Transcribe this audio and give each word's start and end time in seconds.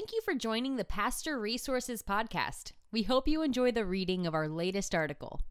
Thank 0.00 0.12
you 0.12 0.22
for 0.22 0.34
joining 0.34 0.76
the 0.76 0.84
Pastor 0.86 1.38
Resources 1.38 2.02
Podcast. 2.02 2.72
We 2.90 3.02
hope 3.02 3.28
you 3.28 3.42
enjoy 3.42 3.72
the 3.72 3.84
reading 3.84 4.26
of 4.26 4.34
our 4.34 4.48
latest 4.48 4.94
article. 4.94 5.42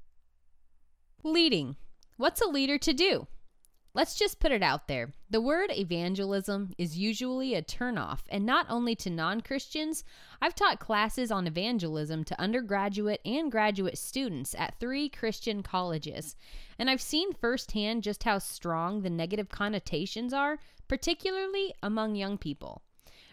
Leading. 1.24 1.76
What's 2.18 2.42
a 2.42 2.48
leader 2.48 2.80
to 2.80 2.92
do? 2.92 3.28
Let's 3.94 4.16
just 4.16 4.40
put 4.40 4.52
it 4.52 4.64
out 4.64 4.88
there. 4.88 5.14
The 5.30 5.40
word 5.40 5.70
evangelism 5.70 6.72
is 6.80 6.98
usually 6.98 7.54
a 7.54 7.62
turnoff, 7.62 8.22
and 8.30 8.44
not 8.44 8.66
only 8.70 8.96
to 8.96 9.12
non 9.12 9.42
Christians. 9.42 10.04
I've 10.42 10.56
taught 10.56 10.80
classes 10.80 11.30
on 11.30 11.46
evangelism 11.46 12.24
to 12.24 12.42
undergraduate 12.42 13.22
and 13.24 13.52
graduate 13.52 14.00
students 14.00 14.56
at 14.58 14.80
three 14.80 15.10
Christian 15.10 15.62
colleges, 15.62 16.36
and 16.80 16.90
I've 16.90 17.04
seen 17.04 17.34
firsthand 17.34 18.02
just 18.02 18.24
how 18.24 18.40
strong 18.40 19.04
the 19.04 19.12
negative 19.12 19.50
connotations 19.50 20.34
are, 20.34 20.58
particularly 20.88 21.72
among 21.84 22.16
young 22.16 22.40
people. 22.40 22.82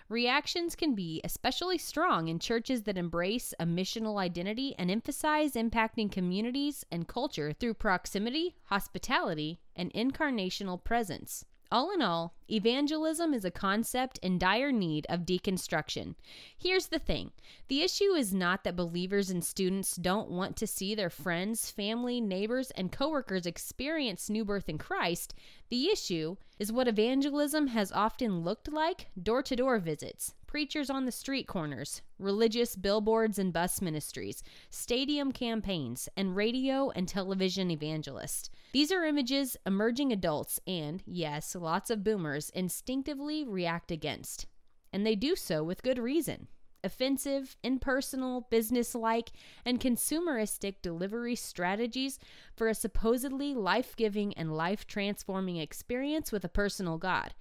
Reactions 0.08 0.76
can 0.76 0.94
be 0.94 1.20
especially 1.24 1.78
strong 1.78 2.28
in 2.28 2.38
churches 2.38 2.84
that 2.84 2.96
embrace 2.96 3.52
a 3.58 3.64
missional 3.64 4.20
identity 4.20 4.72
and 4.78 4.88
emphasize 4.88 5.54
impacting 5.54 6.12
communities 6.12 6.84
and 6.92 7.08
culture 7.08 7.52
through 7.52 7.74
proximity, 7.74 8.54
hospitality, 8.66 9.58
and 9.74 9.92
incarnational 9.94 10.82
presence. 10.82 11.44
All 11.72 11.90
in 11.90 12.00
all, 12.00 12.32
evangelism 12.48 13.34
is 13.34 13.44
a 13.44 13.50
concept 13.50 14.18
in 14.18 14.38
dire 14.38 14.70
need 14.70 15.04
of 15.08 15.22
deconstruction. 15.22 16.14
Here's 16.56 16.86
the 16.86 17.00
thing 17.00 17.32
the 17.66 17.82
issue 17.82 18.12
is 18.12 18.32
not 18.32 18.62
that 18.62 18.76
believers 18.76 19.30
and 19.30 19.44
students 19.44 19.96
don't 19.96 20.30
want 20.30 20.56
to 20.58 20.66
see 20.66 20.94
their 20.94 21.10
friends, 21.10 21.72
family, 21.72 22.20
neighbors, 22.20 22.70
and 22.72 22.92
coworkers 22.92 23.46
experience 23.46 24.30
new 24.30 24.44
birth 24.44 24.68
in 24.68 24.78
Christ. 24.78 25.34
The 25.68 25.88
issue 25.88 26.36
is 26.60 26.72
what 26.72 26.86
evangelism 26.86 27.66
has 27.68 27.90
often 27.90 28.44
looked 28.44 28.70
like 28.70 29.08
door 29.20 29.42
to 29.42 29.56
door 29.56 29.80
visits, 29.80 30.34
preachers 30.56 30.88
on 30.88 31.04
the 31.04 31.12
street 31.12 31.46
corners, 31.46 32.00
religious 32.18 32.76
billboards 32.76 33.38
and 33.38 33.52
bus 33.52 33.82
ministries, 33.82 34.42
stadium 34.70 35.30
campaigns, 35.30 36.08
and 36.16 36.34
radio 36.34 36.88
and 36.96 37.06
television 37.06 37.70
evangelists. 37.70 38.48
These 38.72 38.90
are 38.90 39.04
images 39.04 39.58
emerging 39.66 40.14
adults 40.14 40.58
and, 40.66 41.02
yes, 41.04 41.54
lots 41.54 41.90
of 41.90 42.02
boomers 42.02 42.48
instinctively 42.54 43.44
react 43.44 43.90
against. 43.90 44.46
And 44.94 45.06
they 45.06 45.14
do 45.14 45.36
so 45.36 45.62
with 45.62 45.82
good 45.82 45.98
reason. 45.98 46.48
Offensive, 46.82 47.54
impersonal, 47.62 48.46
businesslike, 48.48 49.32
and 49.66 49.78
consumeristic 49.78 50.76
delivery 50.80 51.34
strategies 51.34 52.18
for 52.56 52.68
a 52.68 52.74
supposedly 52.74 53.52
life 53.52 53.94
giving 53.94 54.32
and 54.38 54.56
life 54.56 54.86
transforming 54.86 55.58
experience 55.58 56.32
with 56.32 56.46
a 56.46 56.48
personal 56.48 56.96
God. 56.96 57.34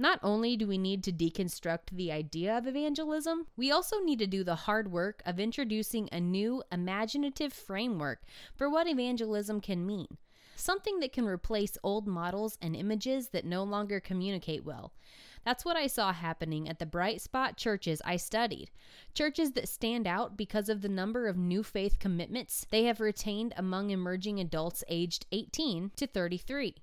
Not 0.00 0.20
only 0.22 0.56
do 0.56 0.68
we 0.68 0.78
need 0.78 1.02
to 1.04 1.12
deconstruct 1.12 1.90
the 1.90 2.12
idea 2.12 2.56
of 2.56 2.68
evangelism, 2.68 3.46
we 3.56 3.72
also 3.72 3.98
need 3.98 4.20
to 4.20 4.28
do 4.28 4.44
the 4.44 4.54
hard 4.54 4.92
work 4.92 5.22
of 5.26 5.40
introducing 5.40 6.08
a 6.12 6.20
new 6.20 6.62
imaginative 6.70 7.52
framework 7.52 8.22
for 8.54 8.70
what 8.70 8.86
evangelism 8.86 9.60
can 9.60 9.84
mean. 9.84 10.16
Something 10.54 11.00
that 11.00 11.12
can 11.12 11.24
replace 11.24 11.78
old 11.82 12.06
models 12.06 12.58
and 12.62 12.76
images 12.76 13.28
that 13.30 13.44
no 13.44 13.64
longer 13.64 13.98
communicate 13.98 14.64
well. 14.64 14.92
That's 15.44 15.64
what 15.64 15.76
I 15.76 15.86
saw 15.86 16.12
happening 16.12 16.68
at 16.68 16.78
the 16.78 16.86
bright 16.86 17.20
spot 17.20 17.56
churches 17.56 18.02
I 18.04 18.16
studied. 18.16 18.70
Churches 19.14 19.52
that 19.52 19.68
stand 19.68 20.06
out 20.06 20.36
because 20.36 20.68
of 20.68 20.80
the 20.80 20.88
number 20.88 21.26
of 21.26 21.36
new 21.36 21.62
faith 21.62 21.98
commitments 21.98 22.66
they 22.70 22.84
have 22.84 23.00
retained 23.00 23.54
among 23.56 23.90
emerging 23.90 24.38
adults 24.38 24.84
aged 24.88 25.26
18 25.32 25.92
to 25.96 26.06
33. 26.06 26.76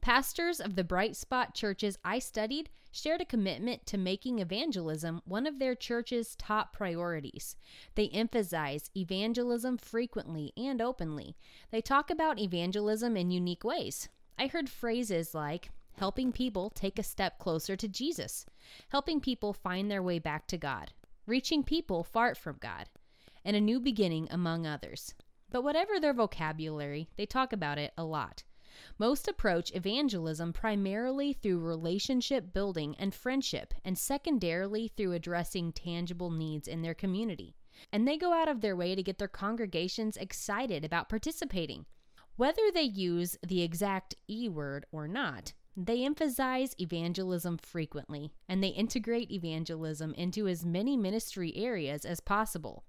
Pastors 0.00 0.60
of 0.60 0.76
the 0.76 0.84
Bright 0.84 1.16
Spot 1.16 1.54
churches 1.54 1.98
I 2.04 2.18
studied 2.18 2.70
shared 2.90 3.20
a 3.20 3.26
commitment 3.26 3.84
to 3.86 3.98
making 3.98 4.38
evangelism 4.38 5.20
one 5.24 5.46
of 5.46 5.58
their 5.58 5.74
church's 5.74 6.34
top 6.36 6.72
priorities. 6.72 7.56
They 7.94 8.08
emphasize 8.08 8.90
evangelism 8.96 9.76
frequently 9.76 10.52
and 10.56 10.80
openly. 10.80 11.36
They 11.70 11.80
talk 11.80 12.10
about 12.10 12.38
evangelism 12.38 13.16
in 13.16 13.30
unique 13.30 13.64
ways. 13.64 14.08
I 14.38 14.46
heard 14.46 14.70
phrases 14.70 15.34
like, 15.34 15.70
helping 15.96 16.32
people 16.32 16.70
take 16.70 16.98
a 16.98 17.02
step 17.02 17.38
closer 17.38 17.76
to 17.76 17.88
Jesus, 17.88 18.46
helping 18.90 19.20
people 19.20 19.52
find 19.52 19.90
their 19.90 20.02
way 20.02 20.18
back 20.18 20.46
to 20.46 20.56
God, 20.56 20.92
reaching 21.26 21.62
people 21.62 22.04
far 22.04 22.34
from 22.34 22.56
God, 22.60 22.88
and 23.44 23.56
a 23.56 23.60
new 23.60 23.80
beginning, 23.80 24.28
among 24.30 24.66
others. 24.66 25.14
But 25.50 25.64
whatever 25.64 25.98
their 25.98 26.14
vocabulary, 26.14 27.08
they 27.16 27.26
talk 27.26 27.52
about 27.52 27.78
it 27.78 27.92
a 27.98 28.04
lot. 28.04 28.44
Most 28.98 29.28
approach 29.28 29.74
evangelism 29.74 30.52
primarily 30.52 31.32
through 31.32 31.60
relationship 31.60 32.52
building 32.52 32.94
and 32.98 33.14
friendship, 33.14 33.74
and 33.84 33.98
secondarily 33.98 34.88
through 34.88 35.12
addressing 35.12 35.72
tangible 35.72 36.30
needs 36.30 36.68
in 36.68 36.82
their 36.82 36.94
community. 36.94 37.54
And 37.92 38.06
they 38.06 38.16
go 38.16 38.32
out 38.32 38.48
of 38.48 38.60
their 38.60 38.76
way 38.76 38.94
to 38.94 39.02
get 39.02 39.18
their 39.18 39.28
congregations 39.28 40.16
excited 40.16 40.84
about 40.84 41.08
participating. 41.08 41.86
Whether 42.36 42.70
they 42.72 42.82
use 42.82 43.36
the 43.46 43.62
exact 43.62 44.14
E 44.28 44.48
word 44.48 44.86
or 44.92 45.08
not, 45.08 45.52
they 45.76 46.04
emphasize 46.04 46.74
evangelism 46.80 47.56
frequently, 47.58 48.32
and 48.48 48.62
they 48.62 48.68
integrate 48.68 49.30
evangelism 49.30 50.12
into 50.14 50.48
as 50.48 50.64
many 50.64 50.96
ministry 50.96 51.52
areas 51.56 52.04
as 52.04 52.18
possible. 52.20 52.84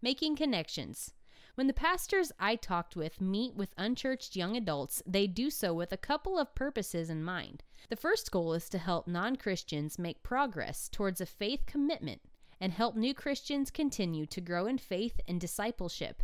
Making 0.00 0.36
connections. 0.36 1.12
When 1.54 1.66
the 1.66 1.72
pastors 1.72 2.32
I 2.38 2.56
talked 2.56 2.96
with 2.96 3.20
meet 3.20 3.54
with 3.54 3.74
unchurched 3.76 4.36
young 4.36 4.56
adults, 4.56 5.02
they 5.06 5.26
do 5.26 5.50
so 5.50 5.74
with 5.74 5.92
a 5.92 5.96
couple 5.96 6.38
of 6.38 6.54
purposes 6.54 7.10
in 7.10 7.22
mind. 7.22 7.64
The 7.88 7.96
first 7.96 8.30
goal 8.30 8.54
is 8.54 8.68
to 8.68 8.78
help 8.78 9.08
non 9.08 9.36
Christians 9.36 9.98
make 9.98 10.22
progress 10.22 10.88
towards 10.88 11.20
a 11.20 11.26
faith 11.26 11.66
commitment 11.66 12.22
and 12.60 12.72
help 12.72 12.94
new 12.94 13.14
Christians 13.14 13.70
continue 13.70 14.26
to 14.26 14.40
grow 14.40 14.66
in 14.66 14.78
faith 14.78 15.18
and 15.26 15.40
discipleship. 15.40 16.22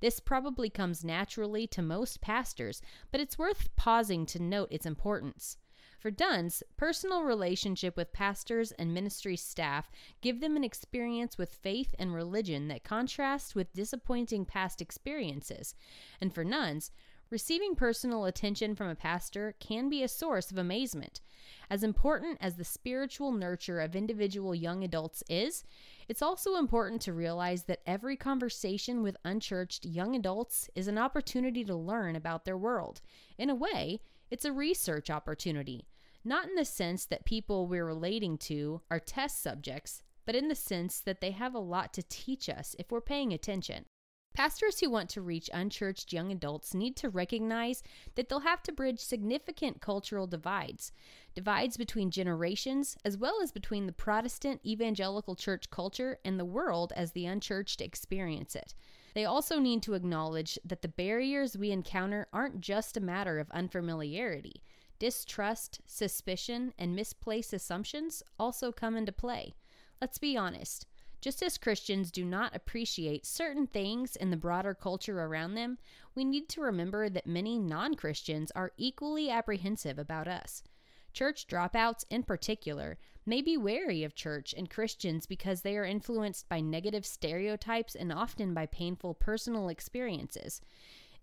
This 0.00 0.20
probably 0.20 0.68
comes 0.68 1.04
naturally 1.04 1.66
to 1.68 1.80
most 1.82 2.20
pastors, 2.20 2.82
but 3.12 3.20
it's 3.20 3.38
worth 3.38 3.74
pausing 3.76 4.26
to 4.26 4.42
note 4.42 4.68
its 4.72 4.84
importance. 4.84 5.56
For 6.06 6.12
Dones, 6.12 6.62
personal 6.76 7.24
relationship 7.24 7.96
with 7.96 8.12
pastors 8.12 8.70
and 8.70 8.94
ministry 8.94 9.36
staff 9.36 9.90
give 10.20 10.40
them 10.40 10.54
an 10.54 10.62
experience 10.62 11.36
with 11.36 11.56
faith 11.56 11.96
and 11.98 12.14
religion 12.14 12.68
that 12.68 12.84
contrasts 12.84 13.56
with 13.56 13.72
disappointing 13.72 14.44
past 14.44 14.80
experiences. 14.80 15.74
And 16.20 16.32
for 16.32 16.44
nones, 16.44 16.92
Receiving 17.28 17.74
personal 17.74 18.24
attention 18.24 18.76
from 18.76 18.88
a 18.88 18.94
pastor 18.94 19.56
can 19.58 19.88
be 19.88 20.04
a 20.04 20.08
source 20.08 20.52
of 20.52 20.58
amazement. 20.58 21.20
As 21.68 21.82
important 21.82 22.38
as 22.40 22.54
the 22.54 22.64
spiritual 22.64 23.32
nurture 23.32 23.80
of 23.80 23.96
individual 23.96 24.54
young 24.54 24.84
adults 24.84 25.24
is, 25.28 25.64
it's 26.08 26.22
also 26.22 26.54
important 26.54 27.02
to 27.02 27.12
realize 27.12 27.64
that 27.64 27.82
every 27.84 28.16
conversation 28.16 29.02
with 29.02 29.16
unchurched 29.24 29.84
young 29.84 30.14
adults 30.14 30.70
is 30.76 30.86
an 30.86 30.98
opportunity 30.98 31.64
to 31.64 31.74
learn 31.74 32.14
about 32.14 32.44
their 32.44 32.56
world. 32.56 33.00
In 33.38 33.50
a 33.50 33.56
way, 33.56 34.00
it's 34.30 34.44
a 34.44 34.52
research 34.52 35.10
opportunity, 35.10 35.84
not 36.26 36.48
in 36.48 36.54
the 36.56 36.64
sense 36.64 37.06
that 37.06 37.24
people 37.24 37.66
we're 37.66 37.86
relating 37.86 38.36
to 38.38 38.82
are 38.90 39.00
test 39.00 39.42
subjects, 39.42 40.02
but 40.26 40.34
in 40.34 40.48
the 40.48 40.54
sense 40.54 41.00
that 41.00 41.20
they 41.20 41.30
have 41.30 41.54
a 41.54 41.58
lot 41.58 41.94
to 41.94 42.02
teach 42.02 42.48
us 42.48 42.74
if 42.78 42.90
we're 42.90 43.00
paying 43.00 43.32
attention. 43.32 43.86
Pastors 44.36 44.80
who 44.80 44.90
want 44.90 45.08
to 45.08 45.22
reach 45.22 45.48
unchurched 45.54 46.12
young 46.12 46.30
adults 46.30 46.74
need 46.74 46.94
to 46.96 47.08
recognize 47.08 47.82
that 48.16 48.28
they'll 48.28 48.40
have 48.40 48.62
to 48.64 48.72
bridge 48.72 49.00
significant 49.00 49.80
cultural 49.80 50.26
divides 50.26 50.92
divides 51.34 51.78
between 51.78 52.10
generations, 52.10 52.98
as 53.02 53.16
well 53.16 53.40
as 53.42 53.50
between 53.50 53.86
the 53.86 53.92
Protestant 53.92 54.60
evangelical 54.66 55.36
church 55.36 55.70
culture 55.70 56.18
and 56.22 56.38
the 56.38 56.44
world 56.44 56.92
as 56.96 57.12
the 57.12 57.24
unchurched 57.24 57.80
experience 57.80 58.54
it. 58.54 58.74
They 59.14 59.24
also 59.24 59.58
need 59.58 59.82
to 59.84 59.94
acknowledge 59.94 60.58
that 60.66 60.82
the 60.82 60.88
barriers 60.88 61.56
we 61.56 61.70
encounter 61.70 62.26
aren't 62.32 62.60
just 62.60 62.98
a 62.98 63.00
matter 63.00 63.38
of 63.38 63.50
unfamiliarity. 63.52 64.60
Distrust, 64.98 65.80
suspicion, 65.84 66.72
and 66.78 66.96
misplaced 66.96 67.52
assumptions 67.52 68.22
also 68.38 68.72
come 68.72 68.96
into 68.96 69.12
play. 69.12 69.54
Let's 70.00 70.18
be 70.18 70.36
honest. 70.36 70.86
Just 71.20 71.42
as 71.42 71.58
Christians 71.58 72.10
do 72.10 72.24
not 72.24 72.54
appreciate 72.54 73.26
certain 73.26 73.66
things 73.66 74.16
in 74.16 74.30
the 74.30 74.36
broader 74.36 74.74
culture 74.74 75.20
around 75.22 75.54
them, 75.54 75.78
we 76.14 76.24
need 76.24 76.48
to 76.50 76.60
remember 76.60 77.08
that 77.08 77.26
many 77.26 77.58
non 77.58 77.94
Christians 77.94 78.50
are 78.54 78.72
equally 78.76 79.28
apprehensive 79.28 79.98
about 79.98 80.28
us. 80.28 80.62
Church 81.12 81.46
dropouts, 81.46 82.04
in 82.10 82.22
particular, 82.22 82.98
may 83.24 83.40
be 83.42 83.56
wary 83.56 84.04
of 84.04 84.14
church 84.14 84.54
and 84.56 84.70
Christians 84.70 85.26
because 85.26 85.62
they 85.62 85.76
are 85.76 85.84
influenced 85.84 86.48
by 86.48 86.60
negative 86.60 87.04
stereotypes 87.04 87.94
and 87.94 88.12
often 88.12 88.54
by 88.54 88.66
painful 88.66 89.14
personal 89.14 89.68
experiences. 89.68 90.60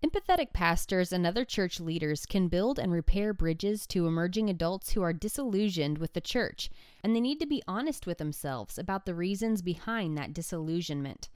Empathetic 0.04 0.52
pastors 0.52 1.14
and 1.14 1.26
other 1.26 1.46
church 1.46 1.80
leaders 1.80 2.26
can 2.26 2.48
build 2.48 2.78
and 2.78 2.92
repair 2.92 3.32
bridges 3.32 3.86
to 3.86 4.06
emerging 4.06 4.50
adults 4.50 4.92
who 4.92 5.00
are 5.00 5.14
disillusioned 5.14 5.96
with 5.96 6.12
the 6.12 6.20
church, 6.20 6.68
and 7.02 7.16
they 7.16 7.20
need 7.20 7.40
to 7.40 7.46
be 7.46 7.62
honest 7.66 8.06
with 8.06 8.18
themselves 8.18 8.76
about 8.76 9.06
the 9.06 9.14
reasons 9.14 9.62
behind 9.62 10.18
that 10.18 10.34
disillusionment. 10.34 11.30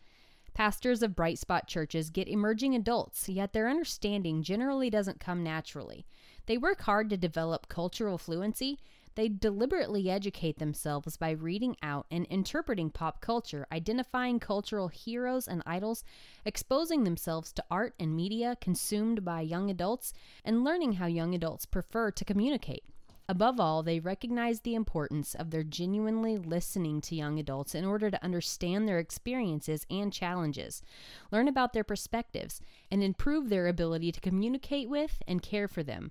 Pastors 0.53 1.03
of 1.03 1.17
bright 1.17 1.39
spot 1.39 1.67
churches 1.67 2.11
get 2.11 2.29
emerging 2.29 2.75
adults, 2.75 3.27
yet 3.27 3.55
their 3.55 3.71
understanding 3.71 4.43
generally 4.43 4.91
doesn't 4.91 5.19
come 5.19 5.43
naturally. 5.43 6.05
They 6.45 6.59
work 6.59 6.83
hard 6.83 7.09
to 7.09 7.17
develop 7.17 7.69
cultural 7.69 8.19
fluency, 8.19 8.79
They 9.19 9.29
deliberately 9.29 10.09
educate 10.09 10.61
themselves 10.61 11.17
by 11.17 11.31
reading 11.31 11.77
out 11.83 12.07
and 12.09 12.25
interpreting 12.27 12.89
pop 12.89 13.21
culture, 13.21 13.67
identifying 13.73 14.39
cultural 14.39 14.87
heroes 14.87 15.49
and 15.49 15.61
idols, 15.67 16.05
exposing 16.45 17.03
themselves 17.03 17.53
to 17.55 17.65
art 17.69 17.95
and 17.99 18.15
media 18.15 18.57
consumed 18.61 19.25
by 19.25 19.41
young 19.41 19.71
adults, 19.71 20.13
and 20.45 20.63
learning 20.63 20.93
how 20.93 21.07
young 21.07 21.35
adults 21.35 21.67
prefer 21.67 22.13
to 22.13 22.25
communicate. 22.25 22.85
Above 23.31 23.61
all, 23.61 23.83
they 23.83 24.01
recognize 24.01 24.61
the 24.61 24.75
importance 24.75 25.35
of 25.35 25.51
their 25.51 25.63
genuinely 25.63 26.39
listening 26.39 26.99
to 27.03 27.15
young 27.15 27.39
adults 27.39 27.75
in 27.75 27.85
order 27.85 28.11
to 28.11 28.25
understand 28.25 28.89
their 28.89 28.99
experiences 28.99 29.85
and 29.91 30.15
challenges, 30.15 30.83
learn 31.31 31.47
about 31.47 31.75
their 31.75 31.85
perspectives, 31.85 32.63
and 32.91 33.03
improve 33.03 33.51
their 33.51 33.67
ability 33.67 34.11
to 34.11 34.21
communicate 34.21 34.89
with 34.89 35.23
and 35.29 35.43
care 35.43 35.69
for 35.69 35.83
them. 35.83 36.11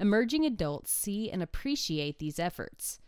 Emerging 0.00 0.44
adults 0.44 0.90
see 0.90 1.30
and 1.30 1.40
appreciate 1.40 2.18
these 2.18 2.40
efforts. 2.40 2.98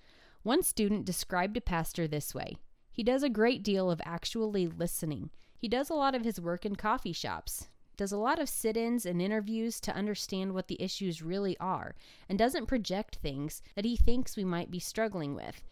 One 0.44 0.62
student 0.62 1.04
described 1.04 1.56
a 1.56 1.60
pastor 1.60 2.06
this 2.06 2.32
way 2.32 2.58
He 2.92 3.02
does 3.02 3.24
a 3.24 3.28
great 3.28 3.64
deal 3.64 3.90
of 3.90 4.00
actually 4.04 4.68
listening. 4.68 5.30
He 5.56 5.66
does 5.66 5.90
a 5.90 5.94
lot 5.94 6.14
of 6.14 6.22
his 6.22 6.40
work 6.40 6.64
in 6.64 6.76
coffee 6.76 7.12
shops 7.12 7.66
does 7.98 8.12
a 8.12 8.16
lot 8.16 8.38
of 8.38 8.48
sit 8.48 8.78
ins 8.78 9.04
and 9.04 9.20
interviews 9.20 9.80
to 9.82 9.94
understand 9.94 10.54
what 10.54 10.68
the 10.68 10.80
issues 10.80 11.20
really 11.20 11.58
are, 11.58 11.94
and 12.30 12.38
doesn't 12.38 12.66
project 12.66 13.16
things 13.16 13.60
that 13.74 13.84
he 13.84 13.96
thinks 13.96 14.36
we 14.36 14.44
might 14.44 14.70
be 14.70 14.78
struggling 14.78 15.34
with. 15.34 15.62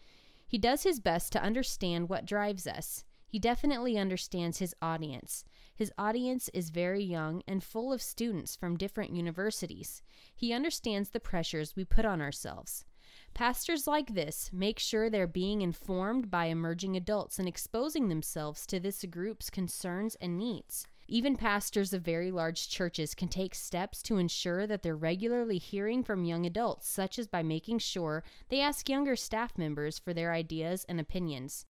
He 0.47 0.59
does 0.59 0.83
his 0.83 0.99
best 0.99 1.31
to 1.31 1.41
understand 1.41 2.09
what 2.09 2.25
drives 2.25 2.67
us. 2.67 3.03
He 3.27 3.39
definitely 3.39 3.97
understands 3.97 4.59
his 4.59 4.75
audience. 4.81 5.43
His 5.75 5.91
audience 5.97 6.49
is 6.53 6.69
very 6.69 7.03
young 7.03 7.43
and 7.47 7.63
full 7.63 7.91
of 7.91 8.01
students 8.01 8.55
from 8.55 8.77
different 8.77 9.11
universities. 9.11 10.01
He 10.35 10.53
understands 10.53 11.09
the 11.09 11.19
pressures 11.19 11.75
we 11.75 11.83
put 11.83 12.05
on 12.05 12.21
ourselves. 12.21 12.85
Pastors 13.33 13.85
like 13.85 14.13
this 14.13 14.49
make 14.53 14.79
sure 14.79 15.09
they're 15.09 15.27
being 15.27 15.61
informed 15.61 16.31
by 16.31 16.45
emerging 16.45 16.95
adults 16.95 17.39
and 17.39 17.47
exposing 17.47 18.07
themselves 18.07 18.65
to 18.67 18.79
this 18.79 19.03
group's 19.05 19.49
concerns 19.49 20.15
and 20.21 20.37
needs. 20.37 20.87
Even 21.09 21.37
pastors 21.37 21.93
of 21.93 22.01
very 22.01 22.31
large 22.31 22.67
churches 22.67 23.15
can 23.15 23.29
take 23.29 23.55
steps 23.55 24.01
to 24.03 24.17
ensure 24.17 24.67
that 24.67 24.83
they're 24.83 24.95
regularly 24.95 25.57
hearing 25.57 26.03
from 26.03 26.25
young 26.25 26.45
adults, 26.45 26.89
such 26.89 27.17
as 27.17 27.27
by 27.27 27.41
making 27.41 27.79
sure 27.79 28.23
they 28.49 28.59
ask 28.59 28.89
younger 28.89 29.15
staff 29.15 29.57
members 29.57 29.97
for 29.97 30.13
their 30.13 30.33
ideas 30.33 30.85
and 30.89 30.99
opinions. 30.99 31.65